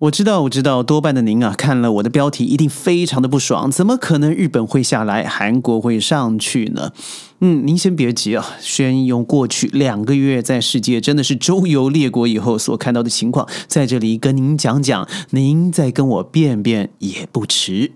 [0.00, 3.68] 我知道，我知道，多半的您啊，看了我的标题，一定非常的不爽。
[3.68, 6.92] 怎么可能日本会下来，韩国会上去呢？
[7.40, 17.90] 嗯，您先别急啊，先用过去两个月在世界真的是周游列国以后所看到的情况，在这里跟您讲讲，您再跟我辩辩也不迟。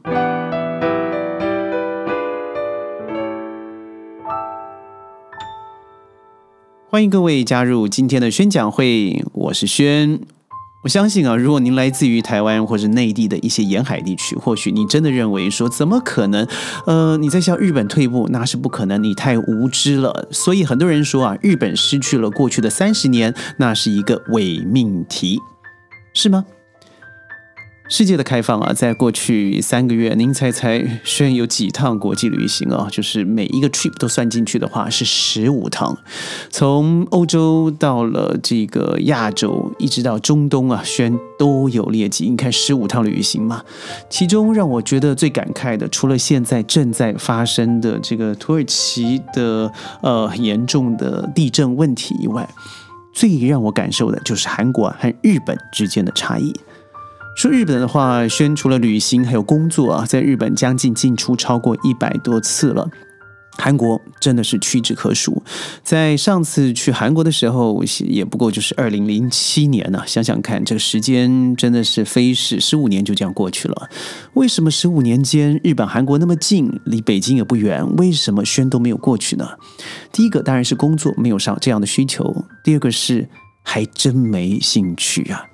[6.90, 10.18] 欢迎各位加入今天的宣讲会，我是轩。
[10.82, 16.44] 我相信啊，如果您来自于台湾或者内地的一些沿海地区，或许你真的认为说，怎么可能？
[16.86, 20.28] 呃，你在向日本退步，那是不可能，你太无知了。
[20.32, 25.38] 所以很多人说啊，日本失去了过去的三十年，那是一个伪命题，
[26.14, 26.44] 是吗？
[27.88, 32.88] 世界的开放啊，在过去三个月，您猜猜，轩有几趟国际旅行啊？
[32.90, 35.98] 就是每一个 trip 都算进去的话，是十五趟。
[36.48, 42.24] 从欧洲到了这个亚洲，一直到中东啊，轩都有列举。
[42.24, 43.62] 你看十五趟旅行嘛，
[44.08, 52.48] 其中让我觉得最感慨的，除了现在正在发生的这个土耳其的呃严重的地震问题以外，
[53.12, 56.54] 最让我感受的就是韩国和日本之间的差异。
[57.34, 62.88] 说日本的话，宣除了旅行还有工作啊，在日本将近进出超过一百多次了。
[63.58, 65.42] 韩国真的是屈指可数。
[65.82, 70.02] 在上次去韩国的时候，也不过就是二零零七年呢。
[70.06, 73.90] 想想看，这个时间真的是飞逝，十五年就这样过去了。
[74.34, 77.86] 为什么十五年间日本、韩国那么近，离北京也不远？
[77.96, 79.46] 为什么轩都没有过去呢？
[80.12, 83.28] 第一个当然是工作没有上这样的需求，第二个是
[83.62, 85.44] 还真没兴趣啊。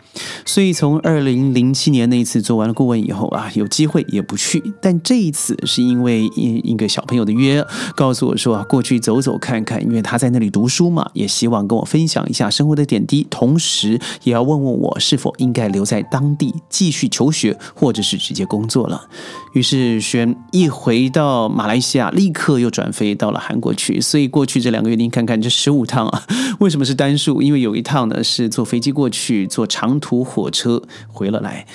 [0.45, 4.63] 所以从二零零七年那一次做完了顾问以后啊，有机会也不去。
[4.81, 19.07] 但这一次是因为一一个小朋友的约，告诉我说啊，过去走走看看，因为他在那里读书嘛，也希望跟我分享一下生活的点滴，同时也要问问我是否应该留在当地继续求学，或者是直接工作了。
[19.53, 24.01] 于是轩一回到马来西亚，立刻又转飞到了韩国去。
[24.01, 26.23] 所以过去这两个月，您看看这十五趟啊，
[26.61, 27.41] 为什么是单数？
[27.43, 30.29] 因为有一趟呢是坐飞机过去，坐长途。
[30.29, 31.67] 火车回了来，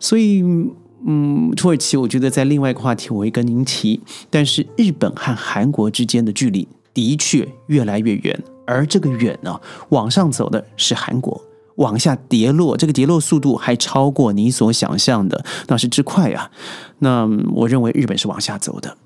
[0.00, 0.42] 所以
[1.06, 4.00] 嗯，土耳其我觉得在另外一个话题我会跟您提，
[4.30, 11.40] 但是日本和韩国之间的距离的确越来越远，而这个远呢，往上走的是韩国，
[11.76, 16.50] 往下跌落，这个跌落速度还超过你所想象的，那是之快啊！
[17.00, 18.96] 那我认为日本是往下走的。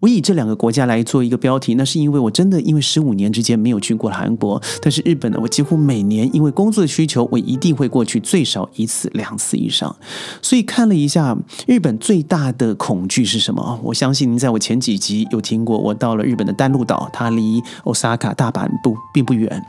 [0.00, 9.94] 我以这两个国家来做一个标题，那是因为我真的因为十五年之间没有去过韩国，但是日本呢，我几乎每年因为工作的需求，我一定会过去最少一次、两次以上。
[10.40, 13.78] 所以看了一下日本最大的恐惧是什么？
[13.84, 19.62] 我相信您在我前几集有听过，我到了日本的丹路岛，它离 Osaka 大阪不并不远。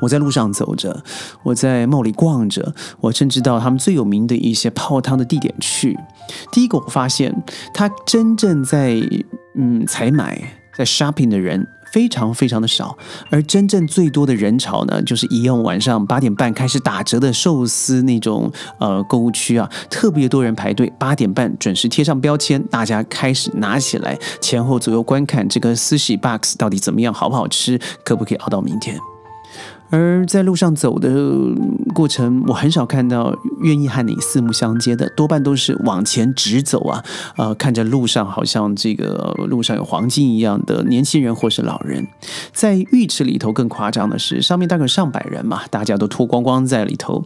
[0.00, 1.02] 我在路上走着，
[1.42, 5.98] 我在梦里逛着，我甚至到他们最有名的一些泡汤的地点去。
[6.50, 7.34] 第一个，我发现
[7.74, 9.00] 他真正在
[9.56, 12.96] 嗯采买在 shopping 的人非常非常的少，
[13.30, 28.96] 而真正最多的人潮呢，就是一样晚上八点半开始打折的寿司那种呃购物区啊，特别多人排队，八点半准时贴上标签，大家开始拿起来前后左右观看这个私喜 box 到底怎么样，好不好吃，可不可以熬到明天。
[29.90, 31.10] 而在路上走的
[31.94, 37.04] 过程，我很少看到愿意和你四目相接的，多半都是往前直走啊，
[37.36, 42.06] 呃，看着路上好像这个路上有黄金一样的年轻人或是老人。
[42.52, 47.24] 在浴池里头更夸张的是，上面大概上百人嘛，大家都脱光光在里头。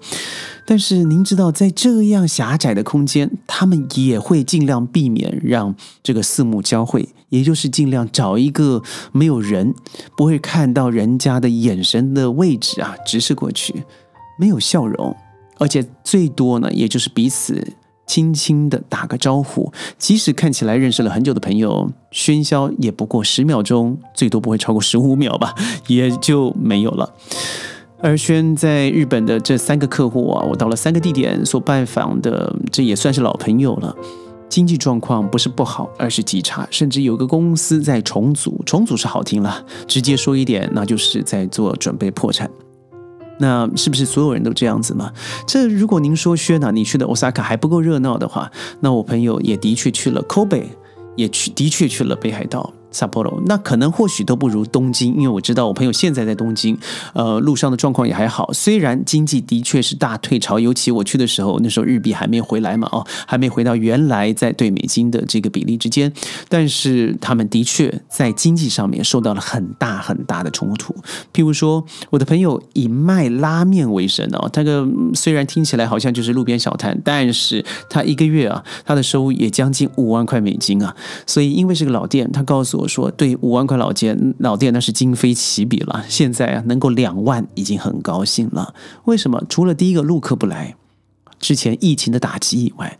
[0.67, 8.83] 但是您知道，在这样狭窄的空间，他们也会尽量避免让这个四目交汇，也就是尽量找一个
[9.13, 9.75] 没有人
[10.17, 13.85] 不会看到人家的眼神的位一直啊，直视过去，
[14.39, 15.17] 没有笑容，
[15.59, 17.75] 而且最多呢，也就是彼此
[18.07, 25.55] 轻轻的打个招呼，即使看起来认识了很久的朋友，喧嚣也不过十秒钟，最多不会超过十五秒吧，
[25.89, 27.13] 也就没有了。
[28.01, 33.97] 而轩在日本的这三个客户啊，我到了三个地点所拜访的，这也算是老朋友了。
[34.49, 38.63] 经济状况不是不好，而是极差，甚至有个公司在重组。
[38.65, 42.49] 重组是好听了，直接说一点，那就是在做准备破产。
[43.41, 45.13] 那是不是所有人都这样子呢？
[45.45, 48.51] 这如果您说薛娜，你去的 Osaka 还不够热闹的话，
[48.81, 50.67] 那我朋友也的确去了 Kobe，
[51.17, 52.73] 也去的确去了北海道。
[52.95, 56.79] 札幌，那可能或许都不如东京，因为我知道我朋友现在在东京，
[57.13, 58.53] 呃，路上的状况也还好。
[58.53, 66.13] 虽然经济的确是大退潮，尤其我去的时候，那时候日币还没回来嘛，哦，还没回到原来在对美金的这个比例之间，
[66.49, 70.95] 但是他们的确在经济上面受到了很大很大的冲突。
[71.33, 80.95] 譬如说，我的朋友以卖拉面为生哦，他个虽然听起来好像就是路边小摊，但是他一个月啊，他的收入也将近五万块美金啊，
[81.27, 82.84] 所以因为是个老店，他告诉我。
[82.85, 88.75] 我说对五万块老店老店那是今非昔比了，现在啊能够两万已经很高兴了。
[89.07, 89.43] 为什么？
[89.49, 90.77] 除了第一个陆客不来，
[91.39, 92.99] 之前疫情的打击以外，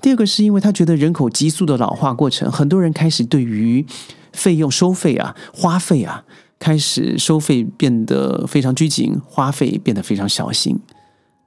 [0.00, 3.84] 第二个是因为他觉得人口急速的老化过程，很多人开始对于
[4.32, 6.24] 费用收费啊、花费啊，
[6.58, 10.78] 开始收费变得非常拘谨，花费变得非常小心。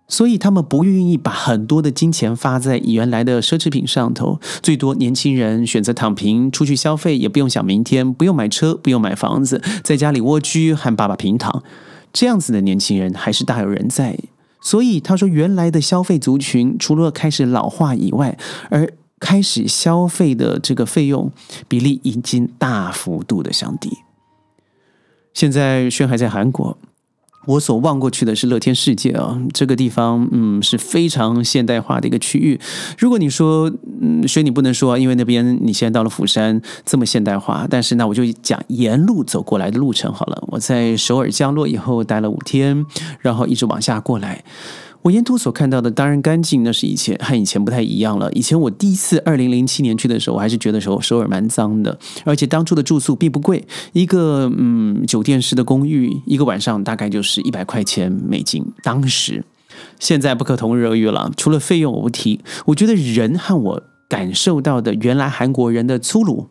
[0.09, 11.63] 所以他们不愿意把很多的金钱发在原来的奢侈品上头，最多年轻人选择躺平，出去消费也不用想明天，不用买车，不用买房子，在家里蜗居和爸爸平躺，
[12.11, 14.17] 这样子的年轻人还是大有人在。
[14.59, 18.38] 所以他说，原来的消费族群除了开始老化以外，
[18.69, 21.31] 而开始消费的这个费用
[21.67, 24.00] 比例已经大幅度的降低。
[25.33, 26.77] 现在轩还在韩国。
[27.50, 32.60] 我所望过去的是乐天世界啊，这个地方嗯是非常现代化的一个区域。
[33.00, 40.44] 如果你说嗯，所以你不能说，因为那边你现在到了釜山这么现代化，但是那我就讲沿路走过来的路程好了。
[40.50, 42.86] 我在首尔降落以后待了五天，
[43.19, 44.44] 然后一直往下过来。
[45.01, 48.30] 我沿途所看到的当然干净，那是以前和以前不太一样了。
[48.34, 58.66] 以前我第一次二零零七年去的时候，我还是觉得首首尔蛮脏的，而且当初的住宿并不贵，一个嗯酒店式的公寓，一个晚上大概就是一百块钱美金。
[58.84, 59.46] 当时
[60.00, 66.50] 现在不可同日而语了，除了费用我不提，我觉得人和我感受到的原来韩国人的粗鲁、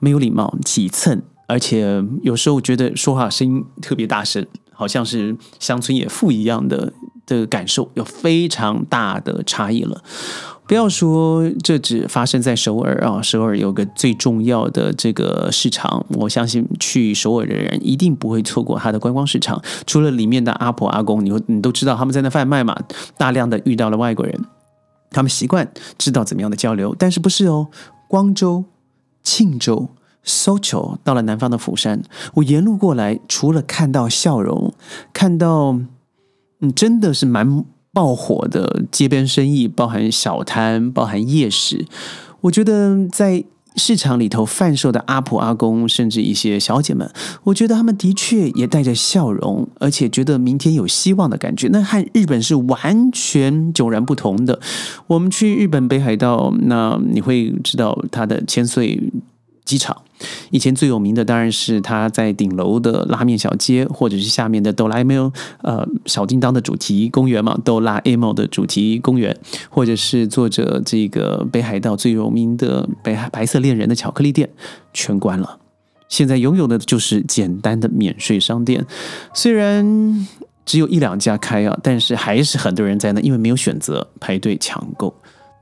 [0.00, 6.92] 没有礼貌、挤蹭，而且有时候觉得说话声音特别大声，好像是乡村野妇一样的。
[7.26, 10.02] 的感受有非常大的差异了。
[10.66, 19.62] 不要说这只发生在首尔啊，首尔有个最重要的这个市场，我相信去首尔的人一定不会错过它的观光市场。
[19.86, 22.74] 除了里面的阿婆阿公，你你都知道他们在那贩卖嘛，
[23.18, 24.40] 大量的遇到了外国人，
[25.10, 27.68] 他们习惯知道怎么样的交流，但是不是哦？
[28.08, 28.64] 光州、
[29.22, 29.90] 庆州、
[30.22, 32.02] 搜求到了南方的釜山，
[32.36, 34.72] 我沿路过来，除了看到笑容，
[35.12, 35.78] 看到。
[36.60, 41.86] 嗯，真的是蛮爆火的街边生意，包含小摊，包含夜市。
[42.42, 43.44] 我觉得在
[43.76, 47.10] 市场里头贩售的阿婆阿公，甚至一些小姐们，
[47.44, 51.68] 我觉得他们的确也带着笑容，而且觉得明天有希望的感觉。
[51.68, 54.60] 那和日本是完全迥然不同的。
[55.08, 59.12] 我们去日本北海道，那你会知道它的千岁。
[59.64, 60.02] 机场
[60.50, 65.32] 以前最有名的当然是他在顶楼的拉面小街，或者是下面的哆啦 A 梦
[65.62, 69.36] 呃小叮当的主题公园嘛，哆啦 A 梦的主题公园，
[69.68, 74.50] 或者是做着这个北海道最有名的北海白色恋人的巧克力店，
[74.92, 75.58] 全关了。
[76.08, 78.86] 现在拥有的就是简单的免税商店，
[79.32, 80.26] 虽然
[80.64, 85.14] 只有一两家开啊，但是还是很多人在那，因为没有选择排队抢购。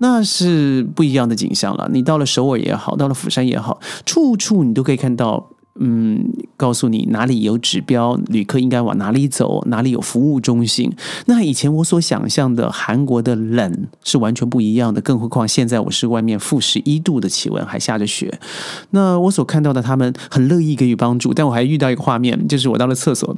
[0.02, 1.88] 那是不一样的景象了。
[1.93, 10.93] 你到了首尔也好，到了釜山也好，处处你都可以看到，嗯，告诉你哪里有指标，旅客应该往哪里走，哪里有服务中心。
[11.26, 18.40] 那以前我所想象的韩国的冷是完全不一样的，更何况现在我是外面负十一度的气温，还下着雪。
[18.90, 23.37] 那我所看到的，他们很乐意给予帮助，但我还遇到一个画面，就是我到了厕所。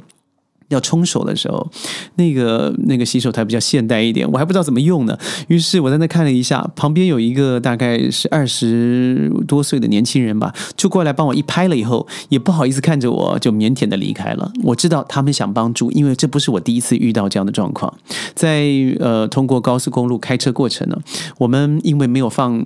[0.69, 1.71] 要冲手的时候，
[2.15, 5.17] 那个那个洗手台比较现代一点，我还不知道怎么用呢。
[5.47, 14.51] 于是我在那看了一下，旁边有一个大概是二十多岁的年轻人吧，就过来帮我一拍了以后，也不好意思看着我，就腼腆的离开了。
[14.63, 17.93] 我知道他们想帮助，因为这不是我第一次遇到这样的状况。
[18.33, 18.65] 在
[18.99, 20.97] 呃通过高速公路开车过程呢，
[21.37, 22.65] 我们因为没有放。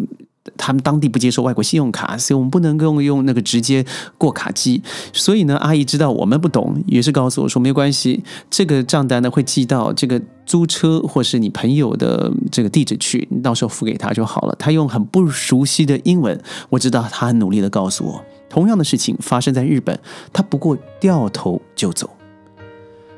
[0.58, 3.86] 他们当地不接受外国信用卡，所以我们不能够用那个直接
[4.18, 4.82] 过卡机。
[5.14, 14.56] 所以呢，阿姨知道我们不懂，也是告诉我说没关系，这个账单呢会寄到这个租车或是你朋友的这个地址去，你到时候付给他就好了。
[14.60, 16.40] 他用很不熟悉的英文，
[16.70, 19.98] 我知道他很努力的告诉我，同样的事情发生在日本，
[20.34, 22.10] 他不过掉头就走。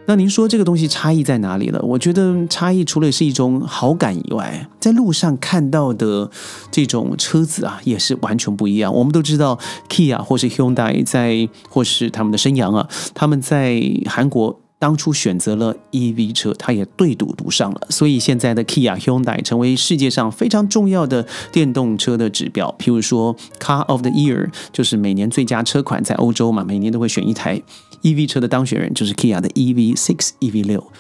[0.08, 1.80] 那您说这个东西差异在哪里了？
[1.84, 6.30] 我觉得差异除了是一种好感以外，在路上看到的
[6.70, 8.94] 这种车子啊，也是完全不一样。
[8.94, 22.76] 我们都知道，Kia 或是 Hyundai 在，或是他们的升阳啊，他们在韩国当初选择了 EV 车，他也对赌赌上了，所以现在的 Kia Hyundai 成为世界上非常重要的电动车的指标。
[22.80, 27.62] 譬如说 Car of the Year，就是每年最佳车款，在欧洲嘛，每年都会选一台
[28.02, 30.92] EV 车的当选人，就是 Kia 的 EV6，EV 六。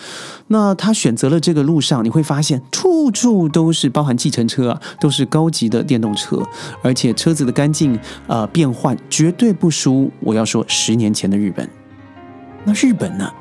[0.47, 6.45] 那他选择了这个路上，你会发现处处都是包含计程车啊，都是高级的电动车，
[6.81, 10.11] 而且车子的干净呃变换绝对不输。
[10.19, 11.69] 我要说十年前的日本，
[12.65, 13.31] 那日本呢？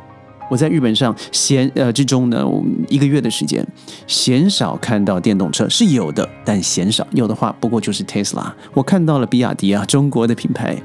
[0.51, 3.65] 我在日本上闲呃之中呢，我们一个月的时间，
[4.07, 8.53] 鲜少看到电动车是有的，但鲜少有的话，不过就是 Tesla。
[8.75, 10.77] 我看到了比亚迪啊，中国的品牌，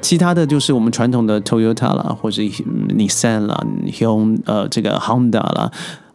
[0.00, 5.70] 其他的就是我们传统的 Toyota 啦，或者 Nissan 啦，Hyundai 呃这个 Honda 啦。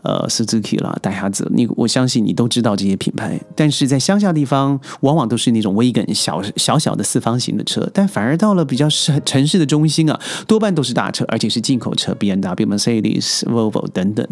[0.05, 14.27] 呃，Suzuki 啦，带哈子，你我相信你都知道这些品牌，但是在乡下地方，往往都是那种 wagon 小小小的四方形的车，但反而到了比较市城市的中心啊，多半都是大车，而且是进口车，B N W、Mercedes、Volvo 等等。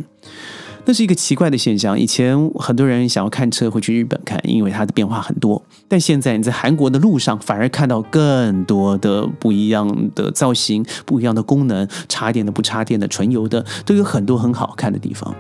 [0.86, 1.98] 那是一个奇怪的现象。
[1.98, 5.60] 以前很多人想要看车会去日本看，因为它的变化很多。
[5.88, 15.34] 但现在你在韩国的路上，反而看到更多的不一样的造型、不一样的功能，插电的、不插电的、纯油的，都有很多很好看的地方。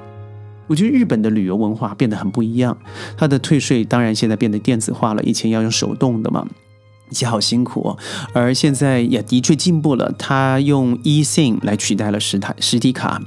[0.67, 2.77] 我觉得日本的旅游文化变得很不一样，
[3.17, 6.47] 它的退税当然现在变得电子化了，以前要用手动的嘛。
[7.13, 7.97] 以前好辛苦哦，
[8.33, 10.11] 而现在也的确进步了。
[10.17, 13.21] 他用 eSIM 来取代了实体实体卡。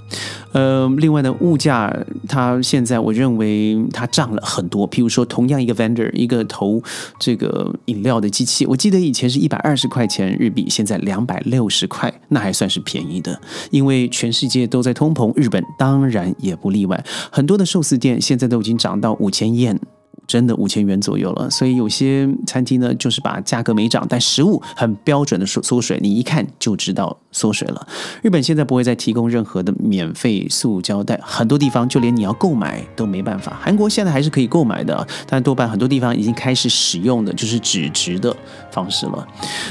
[0.50, 1.96] 呃，另外呢，物价
[2.28, 4.90] 它现在我认为它涨了很多。
[4.90, 6.82] 譬如说，同样一个 vendor 一个投
[7.20, 13.40] 这个饮料的机器，我记得以前是一百二十块钱日币，现在两百六十块，那还算是便宜的。
[13.70, 17.04] 因为全世界都在通膨，日本当然也不例外。
[17.30, 19.78] 很多的寿司店现在都已经涨到五千円。
[20.26, 27.86] 真的五千元左右了，所以有些餐厅呢，就是把价格没涨，但食物很标准的缩缩水，你一看就知道缩水了。
[28.22, 33.56] 日本现在不会再提供任何的免费塑胶袋，很多地方就连你要购买都没办法。
[33.60, 38.34] 韩国现在还是可以购买的，但多半很多地方已经开始使用的就是纸质的
[38.70, 39.26] 方式了。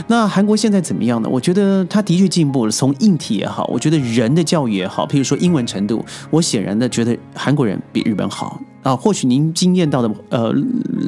[0.08, 1.30] 那韩国现在怎么样呢？
[1.30, 8.62] 我觉得它的确进步了，从硬体也好，我觉得人的教育也好，譬如说英文程度，我显然的觉得韩国人比日本好。
[8.86, 10.54] 啊，或许您经验到的呃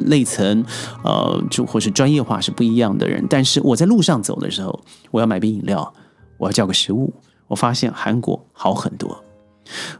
[0.06, 0.64] 类层，
[1.04, 4.80] 呃就或是专业化是不一样的人，但是我在路上走的时候，
[5.12, 5.94] 我要买杯饮料，
[6.38, 7.14] 我要叫个食物，
[7.46, 9.24] 我发现韩国好很多。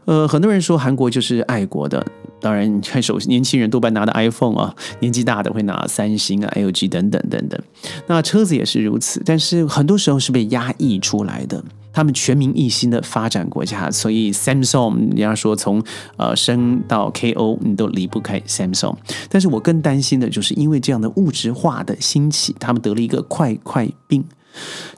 [0.03, 2.05] 呃，很多人说韩国就是爱国的，
[2.41, 7.61] 当然你看手年轻人多半拿的 iPhone 啊，年纪大的会拿三星啊、LG 等等等等，
[8.07, 11.63] 那车子也是如此，但是很多时候是被压抑出来的。
[11.91, 15.83] 他们全民一心的发展国家，所以 Samsung 人家说从
[16.17, 18.95] 呃升到 KO 你都离不开 Samsung。
[19.29, 24.23] 但是我更担心的就是因为这样的物质化的兴起，他们得了一个快快病。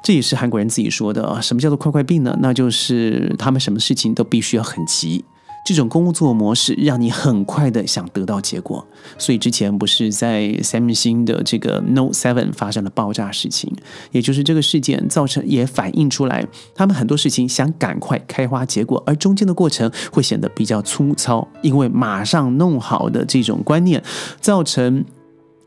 [0.02, 1.40] 这也是韩国人自己说的啊。
[1.42, 2.38] 什么叫做快快病呢？
[2.42, 5.26] 那就是他们什么事情都必须要很急。
[5.64, 8.86] 这种工作模式让你很快的想得到结果，
[9.18, 13.72] 所以之前不是在三星的这个 Note Seven 发生了爆炸事情，
[14.12, 24.04] 也就是这个事件造成也反映出来，他们很多事情想赶快开花结果，而中间的过程会显得比较粗糙，因为马上弄好的这种观念，
[24.42, 25.06] 造成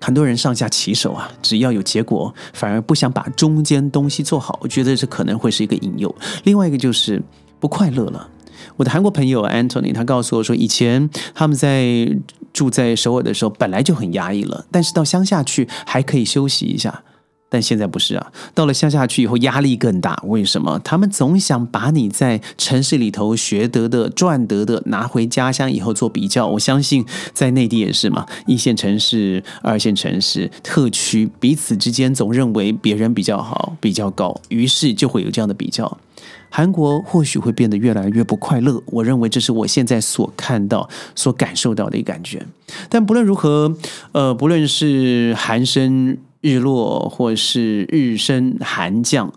[0.00, 6.12] 很多人上下其手啊，只要有结果，反而不想把中间东西做好，我觉得这可能会是一个引诱。
[6.42, 7.22] 另外一个就是
[7.60, 8.28] 不快乐了。
[8.76, 12.08] 我的韩国朋友 Anthony，他告诉我说，以前他们在
[12.52, 17.02] 住在首尔的时候，本来就很压抑了，但是到乡下去还可以休息一下，
[17.54, 20.20] 但现在不是啊，到了乡下去以后压力更大。
[20.24, 20.76] 为什么？
[20.82, 26.48] 他们总想把你在城市里头学得的、赚得的拿回家乡以后做比较。
[26.48, 35.98] 我相信在内地也是嘛，一线城市、二线城市、特区彼此之间总认为别人比较好、比较高，于是就会有这样的比较。
[36.50, 42.44] 韩国或许会变得越来越不快乐，我认为这是我现在所看到、所感受到的一感觉。
[42.88, 43.76] 但不论如何，
[44.10, 49.32] 呃，不论是韩生日落，或是日升寒降，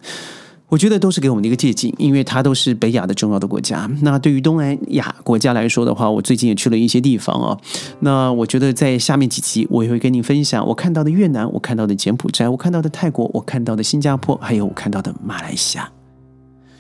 [0.68, 3.90] 我觉得都是给我们的一个借鉴，因为它都是北亚的重要的国家。
[4.02, 7.58] 那对于东南亚国家来说的话，我最近也去了一些地方哦。
[8.02, 15.90] 那我觉得在下面几集，我也会跟你分享我看到的越南，我看到的柬埔寨，我看到的泰国，我看到的新加坡，还有我看到的马来西亚。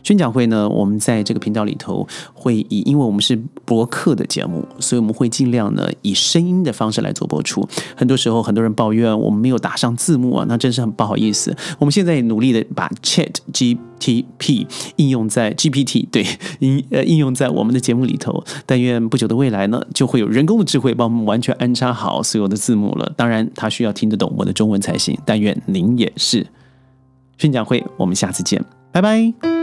[0.03, 3.35] 宣讲会呢，我们在这个频道里头会以，因为我们是
[3.65, 7.67] 博客的节目，所以我们会尽量呢以声音的方式来做播出。
[7.95, 11.55] 很多时候，很多人抱怨我们没有打上字幕啊，那真是很不好意思。
[11.79, 16.25] 我们现在也努力的把 Chat G T P 应用在 GPT 对
[16.59, 18.43] 应呃应用在我们的节目里头。
[18.65, 23.11] 但愿不久的未来呢，就会有人工的智慧帮我们完全安插好所有的字幕了。
[23.17, 25.17] 当然，他需要听得懂我的中文才行。
[25.25, 26.47] 但愿您也是。
[27.37, 29.56] 宣讲会，我们下次见，拜拜。